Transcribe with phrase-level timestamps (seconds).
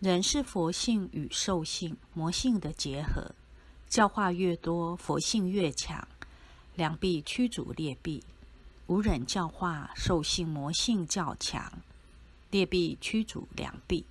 [0.00, 3.34] 人是佛性与兽性、魔性的结合，
[3.86, 6.08] 教化越多，佛性越强，
[6.74, 8.22] 良币驱逐劣币；
[8.86, 11.70] 无人教化，兽性魔性较强，
[12.50, 14.06] 劣币驱逐良币。